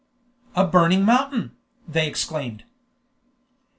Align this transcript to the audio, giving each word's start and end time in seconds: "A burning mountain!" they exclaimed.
"A 0.55 0.65
burning 0.65 1.03
mountain!" 1.05 1.51
they 1.87 2.07
exclaimed. 2.07 2.63